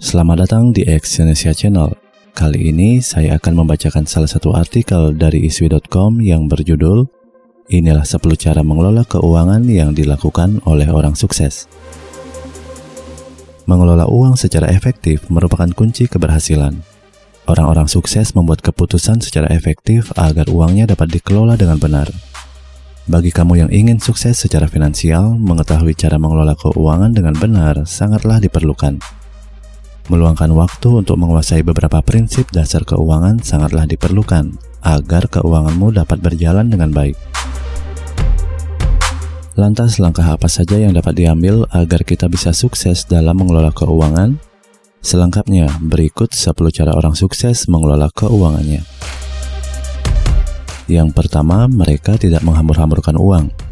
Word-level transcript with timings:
Selamat 0.00 0.48
datang 0.48 0.72
di 0.72 0.80
Exyonesia 0.80 1.52
Channel. 1.52 1.92
Kali 2.32 2.72
ini 2.72 3.04
saya 3.04 3.36
akan 3.36 3.52
membacakan 3.52 4.08
salah 4.08 4.32
satu 4.32 4.56
artikel 4.56 5.12
dari 5.12 5.44
iswi.com 5.44 6.24
yang 6.24 6.48
berjudul 6.48 7.04
Inilah 7.68 8.08
10 8.08 8.24
cara 8.40 8.64
mengelola 8.64 9.04
keuangan 9.04 9.60
yang 9.68 9.92
dilakukan 9.92 10.64
oleh 10.64 10.88
orang 10.88 11.12
sukses. 11.12 11.68
Mengelola 13.68 14.08
uang 14.08 14.40
secara 14.40 14.72
efektif 14.72 15.28
merupakan 15.28 15.68
kunci 15.68 16.08
keberhasilan. 16.08 16.80
Orang-orang 17.44 17.84
sukses 17.84 18.32
membuat 18.32 18.64
keputusan 18.64 19.20
secara 19.20 19.52
efektif 19.52 20.16
agar 20.16 20.48
uangnya 20.48 20.96
dapat 20.96 21.12
dikelola 21.12 21.60
dengan 21.60 21.76
benar. 21.76 22.08
Bagi 23.04 23.36
kamu 23.36 23.68
yang 23.68 23.70
ingin 23.70 24.00
sukses 24.00 24.40
secara 24.40 24.64
finansial, 24.64 25.36
mengetahui 25.36 25.92
cara 25.92 26.16
mengelola 26.16 26.56
keuangan 26.56 27.12
dengan 27.12 27.36
benar 27.36 27.84
sangatlah 27.84 28.40
diperlukan. 28.40 29.19
Meluangkan 30.10 30.50
waktu 30.58 31.06
untuk 31.06 31.22
menguasai 31.22 31.62
beberapa 31.62 32.02
prinsip 32.02 32.50
dasar 32.50 32.82
keuangan 32.82 33.38
sangatlah 33.46 33.86
diperlukan 33.86 34.58
agar 34.82 35.30
keuanganmu 35.30 35.94
dapat 35.94 36.18
berjalan 36.18 36.66
dengan 36.66 36.90
baik. 36.90 37.14
Lantas, 39.54 40.02
langkah 40.02 40.26
apa 40.26 40.50
saja 40.50 40.82
yang 40.82 40.98
dapat 40.98 41.14
diambil 41.14 41.62
agar 41.70 42.02
kita 42.02 42.26
bisa 42.26 42.50
sukses 42.50 43.06
dalam 43.06 43.38
mengelola 43.38 43.70
keuangan? 43.70 44.34
Selengkapnya, 44.98 45.78
berikut 45.78 46.34
10 46.34 46.58
cara 46.74 46.90
orang 46.90 47.14
sukses 47.14 47.70
mengelola 47.70 48.10
keuangannya. 48.10 48.82
Yang 50.90 51.08
pertama, 51.14 51.70
mereka 51.70 52.18
tidak 52.18 52.42
menghambur-hamburkan 52.42 53.14
uang. 53.14 53.69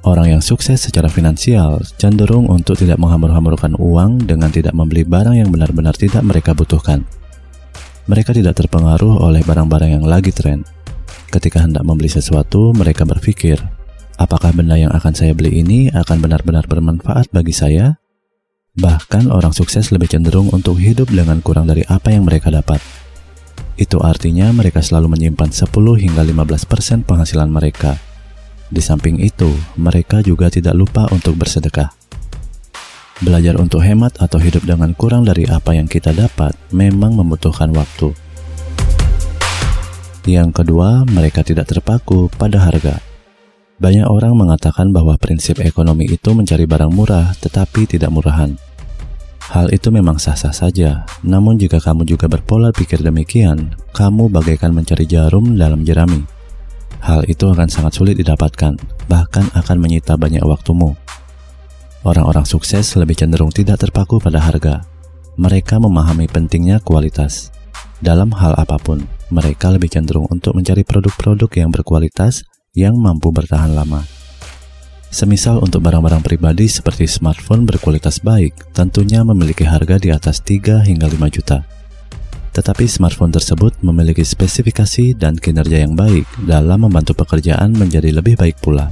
Orang 0.00 0.32
yang 0.32 0.40
sukses 0.40 0.80
secara 0.80 1.12
finansial 1.12 1.76
cenderung 2.00 2.48
untuk 2.48 2.72
tidak 2.80 2.96
menghambur-hamburkan 2.96 3.76
uang 3.76 4.24
dengan 4.24 4.48
tidak 4.48 4.72
membeli 4.72 5.04
barang 5.04 5.36
yang 5.36 5.52
benar-benar 5.52 5.92
tidak 5.92 6.24
mereka 6.24 6.56
butuhkan. 6.56 7.04
Mereka 8.08 8.32
tidak 8.32 8.56
terpengaruh 8.56 9.20
oleh 9.20 9.44
barang-barang 9.44 10.00
yang 10.00 10.04
lagi 10.08 10.32
tren. 10.32 10.64
Ketika 11.28 11.60
hendak 11.60 11.84
membeli 11.84 12.08
sesuatu, 12.08 12.72
mereka 12.72 13.04
berpikir, 13.04 13.60
apakah 14.16 14.56
benda 14.56 14.80
yang 14.80 14.88
akan 14.88 15.12
saya 15.12 15.36
beli 15.36 15.60
ini 15.60 15.92
akan 15.92 16.16
benar-benar 16.24 16.64
bermanfaat 16.64 17.28
bagi 17.28 17.52
saya? 17.52 18.00
Bahkan 18.80 19.28
orang 19.28 19.52
sukses 19.52 19.92
lebih 19.92 20.08
cenderung 20.08 20.48
untuk 20.48 20.80
hidup 20.80 21.12
dengan 21.12 21.44
kurang 21.44 21.68
dari 21.68 21.84
apa 21.84 22.08
yang 22.08 22.24
mereka 22.24 22.48
dapat. 22.48 22.80
Itu 23.76 24.00
artinya 24.00 24.48
mereka 24.48 24.80
selalu 24.80 25.12
menyimpan 25.12 25.52
10 25.52 25.68
hingga 25.76 26.24
15% 26.24 27.04
penghasilan 27.04 27.52
mereka 27.52 28.00
di 28.70 28.78
samping 28.78 29.18
itu, 29.18 29.50
mereka 29.74 30.22
juga 30.22 30.46
tidak 30.46 30.78
lupa 30.78 31.10
untuk 31.10 31.34
bersedekah. 31.34 31.90
Belajar 33.18 33.58
untuk 33.58 33.82
hemat 33.82 34.22
atau 34.22 34.38
hidup 34.38 34.62
dengan 34.62 34.94
kurang 34.94 35.26
dari 35.26 35.42
apa 35.50 35.74
yang 35.74 35.90
kita 35.90 36.14
dapat 36.14 36.54
memang 36.70 37.18
membutuhkan 37.18 37.74
waktu. 37.74 38.14
Yang 40.24 40.62
kedua, 40.62 41.02
mereka 41.10 41.42
tidak 41.42 41.66
terpaku 41.66 42.30
pada 42.38 42.62
harga. 42.62 43.02
Banyak 43.82 44.06
orang 44.06 44.38
mengatakan 44.38 44.94
bahwa 44.94 45.18
prinsip 45.18 45.58
ekonomi 45.58 46.06
itu 46.06 46.30
mencari 46.30 46.64
barang 46.64 46.94
murah 46.94 47.34
tetapi 47.42 47.90
tidak 47.90 48.14
murahan. 48.14 48.54
Hal 49.50 49.74
itu 49.74 49.90
memang 49.90 50.22
sah-sah 50.22 50.54
saja, 50.54 51.02
namun 51.26 51.58
jika 51.58 51.82
kamu 51.82 52.06
juga 52.06 52.30
berpola 52.30 52.70
pikir 52.70 53.02
demikian, 53.02 53.74
kamu 53.90 54.30
bagaikan 54.30 54.70
mencari 54.70 55.10
jarum 55.10 55.58
dalam 55.58 55.82
jerami 55.82 56.22
hal 57.00 57.24
itu 57.26 57.48
akan 57.48 57.68
sangat 57.68 57.96
sulit 57.96 58.16
didapatkan, 58.20 58.76
bahkan 59.08 59.46
akan 59.56 59.76
menyita 59.80 60.16
banyak 60.20 60.44
waktumu. 60.44 60.96
Orang-orang 62.04 62.48
sukses 62.48 62.96
lebih 62.96 63.16
cenderung 63.16 63.52
tidak 63.52 63.80
terpaku 63.84 64.16
pada 64.16 64.40
harga. 64.40 64.84
Mereka 65.36 65.80
memahami 65.80 66.28
pentingnya 66.28 66.80
kualitas. 66.80 67.52
Dalam 68.00 68.32
hal 68.32 68.56
apa 68.56 68.80
pun, 68.80 69.04
mereka 69.28 69.68
lebih 69.68 69.92
cenderung 69.92 70.24
untuk 70.32 70.56
mencari 70.56 70.80
produk-produk 70.84 71.50
yang 71.52 71.68
berkualitas 71.68 72.44
yang 72.72 72.96
mampu 72.96 73.28
bertahan 73.28 73.76
lama. 73.76 74.04
Semisal 75.10 75.60
untuk 75.60 75.84
barang-barang 75.84 76.22
pribadi 76.22 76.70
seperti 76.70 77.04
smartphone 77.04 77.68
berkualitas 77.68 78.22
baik, 78.22 78.72
tentunya 78.72 79.20
memiliki 79.26 79.66
harga 79.66 80.00
di 80.00 80.08
atas 80.08 80.40
3 80.40 80.86
hingga 80.86 81.10
5 81.10 81.36
juta 81.36 81.79
tetapi 82.50 82.90
smartphone 82.90 83.30
tersebut 83.30 83.78
memiliki 83.82 84.26
spesifikasi 84.26 85.14
dan 85.14 85.38
kinerja 85.38 85.86
yang 85.86 85.94
baik 85.94 86.26
dalam 86.42 86.86
membantu 86.86 87.14
pekerjaan 87.14 87.74
menjadi 87.74 88.10
lebih 88.10 88.34
baik 88.34 88.58
pula. 88.58 88.90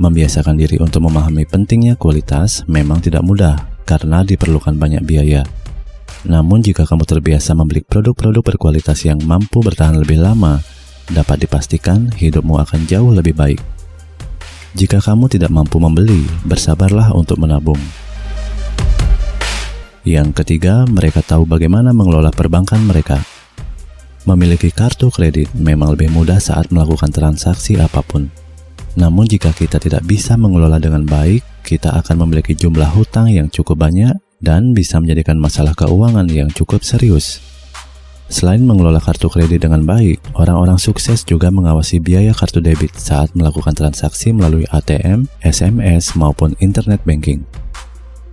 Membiasakan 0.00 0.56
diri 0.56 0.80
untuk 0.80 1.04
memahami 1.06 1.44
pentingnya 1.44 1.94
kualitas 1.94 2.64
memang 2.66 3.04
tidak 3.04 3.20
mudah 3.20 3.54
karena 3.84 4.24
diperlukan 4.24 4.74
banyak 4.74 5.04
biaya. 5.04 5.44
Namun 6.24 6.64
jika 6.64 6.88
kamu 6.88 7.04
terbiasa 7.04 7.52
membeli 7.52 7.84
produk-produk 7.84 8.40
berkualitas 8.40 9.04
yang 9.04 9.20
mampu 9.24 9.60
bertahan 9.60 10.00
lebih 10.00 10.20
lama, 10.20 10.60
dapat 11.10 11.44
dipastikan 11.44 12.12
hidupmu 12.12 12.60
akan 12.60 12.86
jauh 12.88 13.12
lebih 13.12 13.36
baik. 13.36 13.60
Jika 14.72 15.02
kamu 15.02 15.26
tidak 15.26 15.50
mampu 15.50 15.82
membeli, 15.82 16.22
bersabarlah 16.46 17.10
untuk 17.12 17.42
menabung. 17.42 17.80
Yang 20.00 20.40
ketiga, 20.40 20.88
mereka 20.88 21.20
tahu 21.20 21.44
bagaimana 21.44 21.92
mengelola 21.92 22.32
perbankan 22.32 22.80
mereka. 22.88 23.20
Memiliki 24.24 24.72
kartu 24.72 25.12
kredit 25.12 25.52
memang 25.52 25.92
lebih 25.92 26.08
mudah 26.08 26.40
saat 26.40 26.72
melakukan 26.72 27.12
transaksi 27.12 27.76
apa 27.76 28.00
pun. 28.00 28.32
Namun 28.96 29.28
jika 29.28 29.52
kita 29.52 29.76
tidak 29.76 30.00
bisa 30.08 30.40
mengelola 30.40 30.80
dengan 30.80 31.04
baik, 31.04 31.44
kita 31.64 31.92
akan 32.00 32.26
memiliki 32.26 32.56
jumlah 32.56 32.96
hutang 32.96 33.28
yang 33.28 33.52
cukup 33.52 33.76
banyak 33.76 34.16
dan 34.40 34.72
bisa 34.72 34.96
menjadikan 35.04 35.36
masalah 35.36 35.76
keuangan 35.76 36.26
yang 36.32 36.48
cukup 36.48 36.80
serius. 36.80 37.44
Selain 38.32 38.62
mengelola 38.62 39.02
kartu 39.02 39.28
kredit 39.28 39.68
dengan 39.68 39.84
baik, 39.84 40.22
orang-orang 40.32 40.80
sukses 40.80 41.26
juga 41.28 41.52
mengawasi 41.52 42.00
biaya 42.00 42.32
kartu 42.32 42.62
debit 42.62 42.96
saat 42.96 43.34
melakukan 43.36 43.76
transaksi 43.76 44.32
melalui 44.32 44.64
ATM, 44.70 45.28
SMS, 45.44 46.14
maupun 46.16 46.56
internet 46.62 47.02
banking 47.04 47.44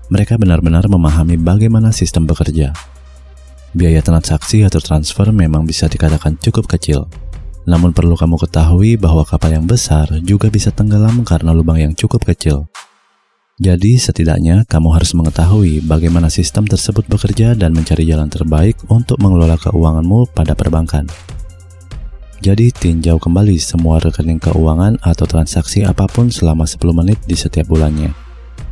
mereka 0.08 0.40
benar-benar 0.40 0.88
memahami 0.88 1.36
bagaimana 1.36 1.92
sistem 1.92 2.24
bekerja. 2.24 2.72
Biaya 3.76 4.00
transaksi 4.00 4.64
atau 4.64 4.80
transfer 4.80 5.28
memang 5.36 5.68
bisa 5.68 5.92
dikatakan 5.92 6.40
cukup 6.40 6.72
kecil. 6.72 7.12
Namun 7.68 7.92
perlu 7.92 8.16
kamu 8.16 8.40
ketahui 8.48 8.96
bahwa 8.96 9.28
kapal 9.28 9.52
yang 9.52 9.68
besar 9.68 10.08
juga 10.24 10.48
bisa 10.48 10.72
tenggelam 10.72 11.28
karena 11.28 11.52
lubang 11.52 11.76
yang 11.76 11.92
cukup 11.92 12.24
kecil. 12.24 12.72
Jadi 13.58 13.98
setidaknya 13.98 14.70
kamu 14.70 14.94
harus 14.96 15.12
mengetahui 15.18 15.84
bagaimana 15.84 16.30
sistem 16.30 16.64
tersebut 16.70 17.10
bekerja 17.10 17.58
dan 17.58 17.74
mencari 17.74 18.06
jalan 18.06 18.30
terbaik 18.30 18.78
untuk 18.88 19.18
mengelola 19.18 19.58
keuanganmu 19.58 20.32
pada 20.32 20.54
perbankan. 20.54 21.10
Jadi 22.38 22.70
tinjau 22.70 23.18
kembali 23.18 23.58
semua 23.58 23.98
rekening 23.98 24.38
keuangan 24.38 25.02
atau 25.02 25.26
transaksi 25.26 25.82
apa 25.82 26.06
pun 26.06 26.30
selama 26.30 26.70
10 26.70 26.80
menit 26.94 27.18
di 27.26 27.34
setiap 27.34 27.66
bulannya. 27.66 28.27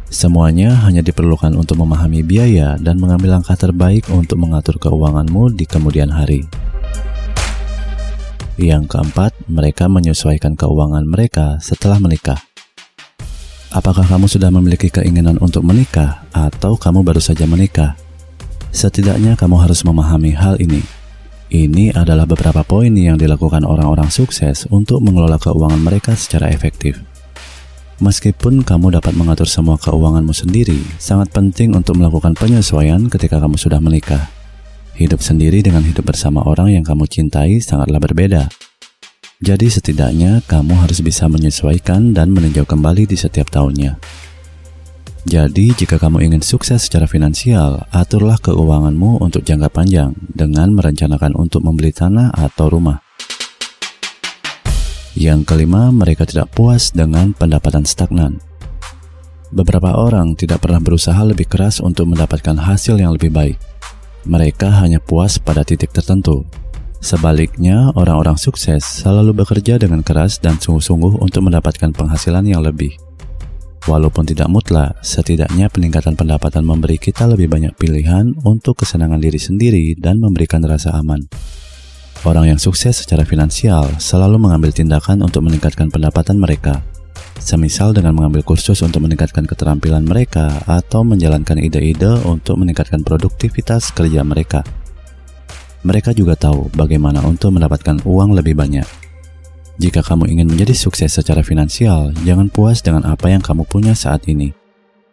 Semuanya 0.06 0.78
hanya 0.86 1.02
diperlukan 1.02 1.58
untuk 1.58 1.82
memahami 1.82 2.22
biaya 2.22 2.78
dan 2.78 3.02
mengambil 3.02 3.42
langkah 3.42 3.58
terbaik 3.58 4.06
untuk 4.14 4.38
mengatur 4.38 4.78
keuanganmu 4.78 5.58
di 5.58 5.66
kemudian 5.66 6.14
hari. 6.14 6.46
Yang 8.56 8.96
keempat, 8.96 9.36
mereka 9.52 9.92
menyesuaikan 9.92 10.56
keuangan 10.56 11.04
mereka 11.04 11.60
setelah 11.60 12.00
menikah. 12.00 12.40
Apakah 13.76 14.08
kamu 14.08 14.32
sudah 14.32 14.48
memiliki 14.48 14.88
keinginan 14.88 15.36
untuk 15.44 15.66
menikah 15.68 16.24
atau 16.32 16.80
kamu 16.80 17.04
baru 17.04 17.20
saja 17.20 17.44
menikah? 17.44 18.00
Setidaknya 18.72 19.36
kamu 19.36 19.60
harus 19.60 19.84
memahami 19.84 20.32
hal 20.32 20.56
ini. 20.64 20.80
Ini 21.52 21.92
adalah 21.92 22.24
beberapa 22.24 22.64
poin 22.64 22.96
yang 22.96 23.20
dilakukan 23.20 23.68
orang-orang 23.68 24.08
sukses 24.08 24.64
untuk 24.72 25.04
mengelola 25.04 25.36
keuangan 25.36 25.82
mereka 25.84 26.16
secara 26.16 26.48
efektif. 26.48 27.15
Meskipun 27.96 28.68
kamu 28.68 29.00
dapat 29.00 29.16
mengatur 29.16 29.48
semua 29.48 29.80
keuanganmu 29.80 30.36
sendiri, 30.36 30.76
sangat 31.00 31.32
penting 31.32 31.72
untuk 31.72 31.96
melakukan 31.96 32.36
penyesuaian 32.36 33.08
ketika 33.08 33.40
kamu 33.40 33.56
sudah 33.56 33.80
menikah. 33.80 34.28
Hidup 35.00 35.24
sendiri 35.24 35.64
dengan 35.64 35.80
hidup 35.80 36.04
bersama 36.04 36.44
orang 36.44 36.76
yang 36.76 36.84
kamu 36.84 37.08
cintai 37.08 37.64
sangatlah 37.64 38.04
berbeda. 38.04 38.52
Jadi 39.40 39.72
setidaknya 39.72 40.44
kamu 40.44 40.76
harus 40.76 41.00
bisa 41.00 41.32
menyesuaikan 41.32 42.12
dan 42.12 42.36
meninjau 42.36 42.68
kembali 42.68 43.08
di 43.08 43.16
setiap 43.16 43.48
tahunnya. 43.48 43.96
Jadi 45.24 45.72
jika 45.72 45.96
kamu 45.96 46.28
ingin 46.28 46.44
sukses 46.44 46.84
secara 46.84 47.08
finansial, 47.08 47.88
aturlah 47.96 48.36
keuanganmu 48.44 49.24
untuk 49.24 49.48
jangka 49.48 49.72
panjang 49.72 50.12
dengan 50.36 50.76
merencanakan 50.76 51.32
untuk 51.40 51.64
membeli 51.64 51.96
tanah 51.96 52.36
atau 52.36 52.68
rumah. 52.68 53.05
Yang 55.16 55.48
kelima, 55.48 55.96
mereka 55.96 56.28
tidak 56.28 56.52
puas 56.52 56.92
dengan 56.92 57.32
pendapatan 57.32 57.88
stagnan. 57.88 58.44
Beberapa 59.56 59.96
orang 59.96 60.36
tidak 60.36 60.68
pernah 60.68 60.84
berusaha 60.84 61.18
lebih 61.24 61.48
keras 61.48 61.80
untuk 61.80 62.12
mendapatkan 62.12 62.60
hasil 62.60 63.00
yang 63.00 63.16
lebih 63.16 63.32
baik. 63.32 63.56
Mereka 64.28 64.68
hanya 64.84 65.00
puas 65.00 65.40
pada 65.40 65.64
titik 65.64 65.96
tertentu. 65.96 66.44
Sebaliknya, 67.00 67.96
orang-orang 67.96 68.36
sukses 68.36 68.84
selalu 68.84 69.32
bekerja 69.32 69.80
dengan 69.80 70.04
keras 70.04 70.36
dan 70.44 70.60
sungguh-sungguh 70.60 71.24
untuk 71.24 71.48
mendapatkan 71.48 71.96
penghasilan 71.96 72.44
yang 72.44 72.60
lebih. 72.60 73.00
Walaupun 73.86 74.26
tidak 74.28 74.50
mutlak, 74.50 75.00
setidaknya 75.06 75.70
peningkatan 75.70 76.18
pendapatan 76.18 76.66
memberi 76.66 76.98
kita 77.00 77.30
lebih 77.30 77.48
banyak 77.48 77.78
pilihan 77.78 78.34
untuk 78.44 78.82
kesenangan 78.82 79.22
diri 79.22 79.38
sendiri 79.38 79.94
dan 79.96 80.20
memberikan 80.20 80.60
rasa 80.66 80.98
aman. 80.98 81.22
Orang 82.24 82.48
yang 82.48 82.62
sukses 82.62 83.04
secara 83.04 83.28
finansial 83.28 83.90
selalu 84.00 84.40
mengambil 84.40 84.72
tindakan 84.72 85.20
untuk 85.26 85.44
meningkatkan 85.44 85.92
pendapatan 85.92 86.40
mereka, 86.40 86.80
semisal 87.42 87.92
dengan 87.92 88.16
mengambil 88.16 88.46
kursus 88.48 88.80
untuk 88.80 89.04
meningkatkan 89.04 89.44
keterampilan 89.44 90.08
mereka 90.08 90.64
atau 90.70 91.04
menjalankan 91.04 91.60
ide-ide 91.60 92.24
untuk 92.24 92.56
meningkatkan 92.62 93.04
produktivitas 93.04 93.92
kerja 93.92 94.24
mereka. 94.24 94.64
Mereka 95.86 96.18
juga 96.18 96.34
tahu 96.34 96.74
bagaimana 96.74 97.22
untuk 97.22 97.54
mendapatkan 97.54 98.02
uang 98.08 98.34
lebih 98.34 98.58
banyak. 98.58 98.88
Jika 99.76 100.02
kamu 100.02 100.32
ingin 100.32 100.48
menjadi 100.48 100.74
sukses 100.74 101.14
secara 101.14 101.44
finansial, 101.44 102.16
jangan 102.24 102.48
puas 102.48 102.80
dengan 102.80 103.06
apa 103.06 103.28
yang 103.28 103.44
kamu 103.44 103.68
punya 103.68 103.92
saat 103.92 104.24
ini. 104.26 104.56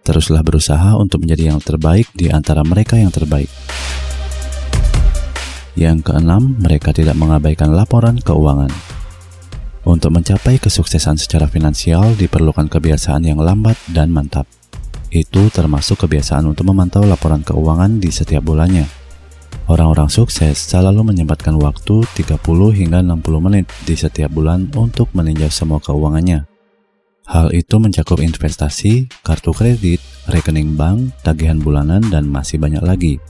Teruslah 0.03 0.41
berusaha 0.41 0.97
untuk 0.97 1.23
menjadi 1.23 1.53
yang 1.55 1.61
terbaik 1.61 2.09
di 2.15 2.31
antara 2.31 2.63
mereka 2.65 2.97
yang 2.97 3.11
terbaik. 3.11 3.51
Yang 5.75 6.13
keenam, 6.13 6.57
mereka 6.61 6.93
tidak 6.93 7.17
mengabaikan 7.17 7.73
laporan 7.73 8.21
keuangan. 8.21 8.73
Untuk 9.83 10.15
mencapai 10.15 10.63
kesuksesan 10.63 11.19
secara 11.19 11.51
finansial 11.51 12.15
diperlukan 12.15 12.71
kebiasaan 12.71 13.27
yang 13.27 13.43
lambat 13.43 13.75
dan 13.91 14.15
mantap. 14.15 14.47
Itu 15.11 15.51
termasuk 15.51 16.07
kebiasaan 16.07 16.47
untuk 16.47 16.71
memantau 16.71 17.03
laporan 17.03 17.43
keuangan 17.43 17.99
di 17.99 18.09
setiap 18.09 18.47
bulannya 18.47 19.03
Orang-orang 19.71 20.11
sukses 20.11 20.59
selalu 20.59 21.15
menyempatkan 21.15 21.55
waktu 21.55 22.03
30 22.19 22.43
hingga 22.75 22.99
60 22.99 23.47
menit 23.47 23.71
di 23.87 23.95
setiap 23.95 24.35
bulan 24.35 24.67
untuk 24.75 25.07
meninjau 25.15 25.49
semua 25.55 25.79
keuangannya. 25.79 26.51
Hal 27.31 27.55
itu 27.55 27.79
mencakup 27.79 28.19
investasi, 28.19 29.07
kartu 29.23 29.55
kredit, 29.55 30.03
rekening 30.27 30.75
bank, 30.75 31.15
tagihan 31.23 31.63
bulanan, 31.63 32.03
dan 32.11 32.27
masih 32.27 32.59
banyak 32.59 32.83
lagi. 32.83 33.23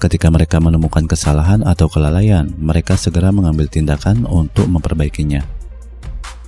Ketika 0.00 0.32
mereka 0.32 0.56
menemukan 0.64 1.04
kesalahan 1.04 1.60
atau 1.60 1.84
kelalaian, 1.92 2.48
mereka 2.56 2.96
segera 2.96 3.28
mengambil 3.28 3.68
tindakan 3.68 4.24
untuk 4.24 4.64
memperbaikinya. 4.64 5.44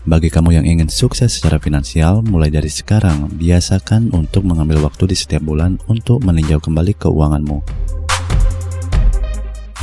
Bagi 0.09 0.33
kamu 0.33 0.57
yang 0.57 0.65
ingin 0.65 0.89
sukses 0.89 1.37
secara 1.37 1.61
finansial, 1.61 2.25
mulai 2.25 2.49
dari 2.49 2.73
sekarang, 2.73 3.29
biasakan 3.37 4.09
untuk 4.17 4.49
mengambil 4.49 4.81
waktu 4.81 5.13
di 5.13 5.17
setiap 5.21 5.45
bulan 5.45 5.77
untuk 5.85 6.25
meninjau 6.25 6.65
kembali 6.65 6.97
keuanganmu. 6.97 7.59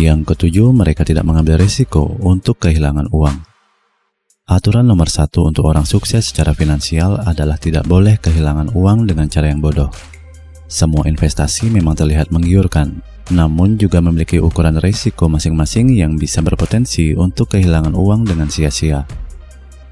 Yang 0.02 0.20
ketujuh, 0.34 0.74
mereka 0.74 1.06
tidak 1.06 1.30
mengambil 1.30 1.62
risiko 1.62 2.10
untuk 2.26 2.58
kehilangan 2.58 3.14
uang. 3.14 3.38
Aturan 4.50 4.90
nomor 4.90 5.14
satu 5.14 5.46
untuk 5.46 5.70
orang 5.70 5.86
sukses 5.86 6.34
secara 6.34 6.58
finansial 6.58 7.22
adalah 7.22 7.62
tidak 7.62 7.86
boleh 7.86 8.18
kehilangan 8.18 8.74
uang 8.74 9.06
dengan 9.06 9.30
cara 9.30 9.54
yang 9.54 9.62
bodoh. 9.62 9.94
Semua 10.66 11.06
investasi 11.06 11.70
memang 11.70 11.94
terlihat 11.94 12.34
menggiurkan, 12.34 13.06
namun 13.30 13.78
juga 13.78 14.02
memiliki 14.02 14.42
ukuran 14.42 14.82
risiko 14.82 15.30
masing-masing 15.30 15.94
yang 15.94 16.18
bisa 16.18 16.42
berpotensi 16.42 17.14
untuk 17.14 17.54
kehilangan 17.54 17.94
uang 17.94 18.26
dengan 18.26 18.50
sia-sia. 18.50 19.06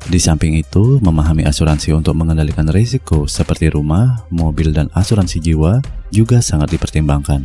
Di 0.08 0.18
samping 0.18 0.56
itu, 0.56 1.04
memahami 1.04 1.44
asuransi 1.44 1.92
untuk 1.92 2.16
mengendalikan 2.16 2.66
risiko 2.72 3.28
seperti 3.28 3.68
rumah, 3.68 4.24
mobil, 4.32 4.72
dan 4.72 4.88
asuransi 4.96 5.44
jiwa 5.44 5.84
juga 6.10 6.40
sangat 6.40 6.72
dipertimbangkan. 6.74 7.44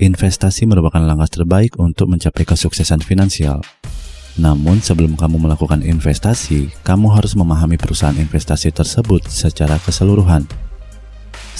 Investasi 0.00 0.68
merupakan 0.68 1.00
langkah 1.00 1.40
terbaik 1.40 1.80
untuk 1.80 2.12
mencapai 2.12 2.44
kesuksesan 2.44 3.00
finansial. 3.00 3.64
Namun, 4.36 4.84
sebelum 4.84 5.16
kamu 5.16 5.40
melakukan 5.40 5.80
investasi, 5.80 6.70
kamu 6.84 7.08
harus 7.12 7.32
memahami 7.34 7.80
perusahaan 7.80 8.16
investasi 8.16 8.70
tersebut 8.70 9.26
secara 9.26 9.80
keseluruhan. 9.80 10.69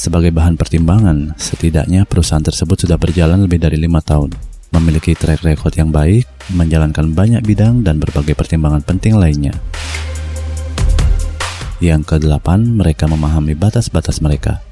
Sebagai 0.00 0.32
bahan 0.32 0.56
pertimbangan, 0.56 1.36
setidaknya 1.36 2.08
perusahaan 2.08 2.40
tersebut 2.40 2.88
sudah 2.88 2.96
berjalan 2.96 3.44
lebih 3.44 3.60
dari 3.60 3.76
lima 3.76 4.00
tahun, 4.00 4.32
memiliki 4.72 5.12
track 5.12 5.44
record 5.44 5.76
yang 5.76 5.92
baik, 5.92 6.24
menjalankan 6.56 7.12
banyak 7.12 7.44
bidang, 7.44 7.84
dan 7.84 8.00
berbagai 8.00 8.32
pertimbangan 8.32 8.80
penting 8.80 9.20
lainnya. 9.20 9.52
Yang 11.84 12.16
kedelapan, 12.16 12.64
mereka 12.80 13.12
memahami 13.12 13.52
batas-batas 13.52 14.24
mereka. 14.24 14.64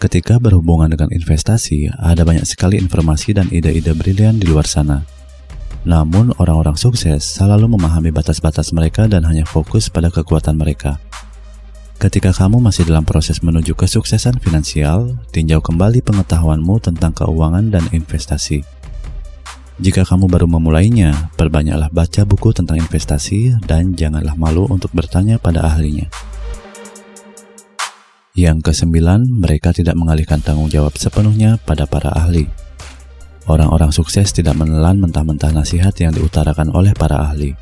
Ketika 0.00 0.40
berhubungan 0.40 0.88
dengan 0.88 1.12
investasi, 1.12 1.92
ada 1.92 2.24
banyak 2.24 2.48
sekali 2.48 2.80
informasi 2.80 3.36
dan 3.36 3.52
ide-ide 3.52 3.92
brilian 3.92 4.40
di 4.40 4.48
luar 4.48 4.64
sana. 4.64 5.04
Namun, 5.84 6.32
orang-orang 6.40 6.80
sukses 6.80 7.20
selalu 7.20 7.76
memahami 7.76 8.08
batas-batas 8.08 8.72
mereka 8.72 9.04
dan 9.04 9.28
hanya 9.28 9.44
fokus 9.44 9.92
pada 9.92 10.08
kekuatan 10.08 10.56
mereka. 10.56 10.96
Ketika 12.02 12.34
kamu 12.34 12.58
masih 12.58 12.82
dalam 12.82 13.06
proses 13.06 13.46
menuju 13.46 13.78
kesuksesan 13.78 14.42
finansial, 14.42 15.22
tinjau 15.30 15.62
kembali 15.62 16.02
pengetahuanmu 16.02 16.82
tentang 16.82 17.14
keuangan 17.14 17.70
dan 17.70 17.86
investasi. 17.94 18.66
Jika 19.78 20.02
kamu 20.02 20.26
baru 20.26 20.50
memulainya, 20.50 21.30
perbanyaklah 21.38 21.94
baca 21.94 22.26
buku 22.26 22.50
tentang 22.50 22.82
investasi 22.82 23.54
dan 23.70 23.94
janganlah 23.94 24.34
malu 24.34 24.66
untuk 24.66 24.90
bertanya 24.90 25.38
pada 25.38 25.62
ahlinya. 25.62 26.10
Yang 28.34 28.74
kesembilan, 28.74 29.38
mereka 29.38 29.70
tidak 29.70 29.94
mengalihkan 29.94 30.42
tanggung 30.42 30.74
jawab 30.74 30.98
sepenuhnya 30.98 31.62
pada 31.62 31.86
para 31.86 32.10
ahli. 32.18 32.50
Orang-orang 33.46 33.94
sukses 33.94 34.34
tidak 34.34 34.58
menelan 34.58 34.98
mentah-mentah 34.98 35.54
nasihat 35.54 35.94
yang 36.02 36.10
diutarakan 36.10 36.74
oleh 36.74 36.98
para 36.98 37.30
ahli. 37.30 37.54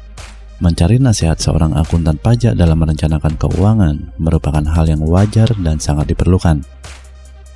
Mencari 0.61 1.01
nasihat 1.01 1.41
seorang 1.41 1.73
akuntan 1.73 2.21
pajak 2.21 2.53
dalam 2.53 2.77
merencanakan 2.85 3.41
keuangan 3.41 4.13
merupakan 4.21 4.61
hal 4.61 4.93
yang 4.93 5.01
wajar 5.09 5.49
dan 5.57 5.81
sangat 5.81 6.13
diperlukan. 6.13 6.61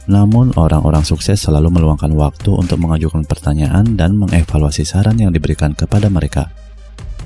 Namun, 0.09 0.57
orang-orang 0.57 1.05
sukses 1.05 1.37
selalu 1.37 1.69
meluangkan 1.69 2.09
waktu 2.17 2.49
untuk 2.53 2.81
mengajukan 2.81 3.29
pertanyaan 3.29 3.93
dan 3.97 4.17
mengevaluasi 4.17 4.89
saran 4.89 5.21
yang 5.21 5.37
diberikan 5.37 5.77
kepada 5.77 6.09
mereka. 6.09 6.49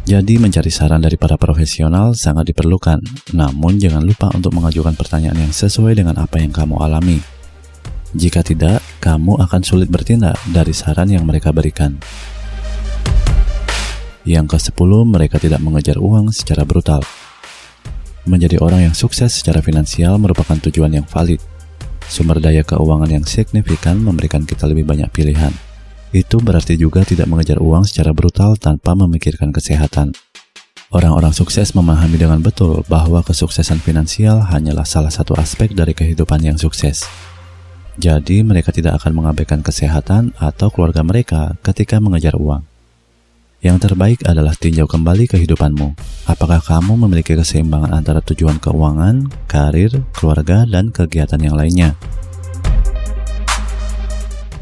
Jadi 0.03 0.43
mencari 0.43 0.71
saran 0.71 0.99
dari 0.99 1.15
para 1.15 1.39
profesional 1.39 2.11
sangat 2.19 2.51
diperlukan, 2.51 2.99
namun 3.39 3.79
jangan 3.79 4.03
lupa 4.03 4.35
untuk 4.35 4.59
mengajukan 4.59 4.99
pertanyaan 4.99 5.47
yang 5.47 5.55
sesuai 5.55 5.95
dengan 5.95 6.19
apa 6.19 6.43
yang 6.43 6.51
kamu 6.51 6.75
alami. 6.81 7.23
Jika 8.19 8.43
tidak, 8.43 8.81
kamu 8.99 9.37
akan 9.47 9.61
sulit 9.63 9.87
bertindak 9.93 10.35
dari 10.49 10.75
saran 10.75 11.13
yang 11.13 11.23
mereka 11.23 11.55
berikan. 11.55 12.01
Yang 14.26 14.59
ke-10, 14.59 14.91
mereka 15.06 15.37
tidak 15.38 15.61
mengejar 15.62 16.00
uang 16.00 16.35
secara 16.35 16.62
brutal. 16.65 17.05
Menjadi 18.26 18.59
orang 18.59 18.91
yang 18.91 18.94
sukses 18.97 19.31
secara 19.35 19.61
finansial 19.61 20.17
merupakan 20.17 20.59
tujuan 20.59 20.97
yang 20.97 21.06
valid. 21.06 21.38
Sumber 22.08 22.41
daya 22.41 22.65
keuangan 22.65 23.08
yang 23.08 23.25
signifikan 23.29 24.01
memberikan 24.01 24.43
kita 24.48 24.65
lebih 24.65 24.89
banyak 24.89 25.13
pilihan 25.13 25.53
itu 26.13 26.41
berarti 26.41 26.81
juga 26.81 27.05
tidak 27.05 27.29
mengejar 27.29 27.60
uang 27.60 27.84
secara 27.84 28.17
brutal 28.17 28.56
tanpa 28.56 28.96
memikirkan 28.96 29.53
kesehatan. 29.53 30.17
Orang-orang 30.89 31.37
sukses 31.37 31.77
memahami 31.77 32.17
dengan 32.17 32.41
betul 32.41 32.81
bahwa 32.89 33.20
kesuksesan 33.20 33.84
finansial 33.84 34.41
hanyalah 34.41 34.89
salah 34.89 35.13
satu 35.13 35.37
aspek 35.37 35.77
dari 35.77 35.93
kehidupan 35.93 36.41
yang 36.41 36.56
sukses. 36.56 37.05
Jadi, 38.01 38.41
mereka 38.41 38.72
tidak 38.72 39.03
akan 39.03 39.20
mengabaikan 39.20 39.60
kesehatan 39.60 40.32
atau 40.41 40.72
keluarga 40.72 41.05
mereka 41.05 41.60
ketika 41.60 42.01
mengejar 42.01 42.41
uang. 42.41 42.65
Yang 43.58 43.91
terbaik 43.91 44.22
adalah 44.22 44.55
tinjau 44.55 44.86
kembali 44.86 45.27
kehidupanmu. 45.27 45.98
Apakah 46.31 46.62
kamu 46.62 46.94
memiliki 46.94 47.34
keseimbangan 47.34 47.91
antara 47.91 48.22
tujuan 48.22 48.62
keuangan, 48.62 49.27
karir, 49.50 49.91
keluarga, 50.15 50.62
dan 50.62 50.94
kegiatan 50.94 51.43
yang 51.43 51.58
lainnya? 51.58 51.98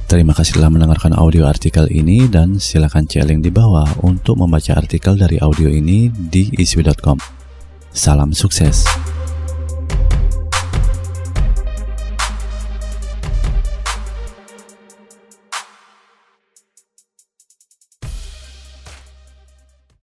Terima 0.08 0.32
kasih 0.32 0.56
telah 0.56 0.72
mendengarkan 0.72 1.12
audio 1.12 1.44
artikel 1.44 1.84
ini 1.92 2.24
dan 2.30 2.56
silakan 2.56 3.04
cek 3.04 3.26
link 3.28 3.44
di 3.44 3.52
bawah 3.52 4.00
untuk 4.00 4.40
membaca 4.40 4.72
artikel 4.78 5.18
dari 5.18 5.36
audio 5.44 5.68
ini 5.68 6.08
di 6.08 6.48
iswi.com. 6.56 7.20
Salam 7.92 8.32
sukses. 8.32 8.88